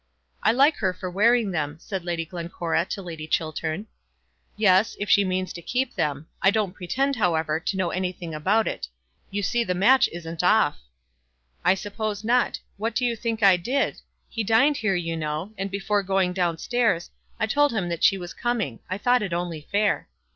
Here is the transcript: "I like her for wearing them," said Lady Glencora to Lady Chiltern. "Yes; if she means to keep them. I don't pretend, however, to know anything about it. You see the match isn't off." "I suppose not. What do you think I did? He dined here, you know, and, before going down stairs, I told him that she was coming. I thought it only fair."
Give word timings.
"I 0.41 0.51
like 0.51 0.77
her 0.77 0.93
for 0.93 1.11
wearing 1.11 1.51
them," 1.51 1.77
said 1.79 2.03
Lady 2.03 2.25
Glencora 2.25 2.85
to 2.85 3.03
Lady 3.03 3.27
Chiltern. 3.27 3.85
"Yes; 4.57 4.95
if 4.99 5.11
she 5.11 5.23
means 5.23 5.53
to 5.53 5.61
keep 5.61 5.93
them. 5.93 6.25
I 6.41 6.49
don't 6.49 6.73
pretend, 6.73 7.17
however, 7.17 7.59
to 7.59 7.77
know 7.77 7.91
anything 7.91 8.33
about 8.33 8.67
it. 8.67 8.87
You 9.29 9.43
see 9.43 9.63
the 9.63 9.75
match 9.75 10.07
isn't 10.11 10.41
off." 10.43 10.79
"I 11.63 11.75
suppose 11.75 12.23
not. 12.23 12.59
What 12.77 12.95
do 12.95 13.05
you 13.05 13.15
think 13.15 13.43
I 13.43 13.57
did? 13.57 14.01
He 14.27 14.43
dined 14.43 14.77
here, 14.77 14.95
you 14.95 15.15
know, 15.15 15.53
and, 15.55 15.69
before 15.69 16.01
going 16.01 16.33
down 16.33 16.57
stairs, 16.57 17.11
I 17.39 17.45
told 17.45 17.71
him 17.71 17.87
that 17.89 18.03
she 18.03 18.17
was 18.17 18.33
coming. 18.33 18.79
I 18.89 18.97
thought 18.97 19.21
it 19.21 19.33
only 19.33 19.67
fair." 19.71 20.09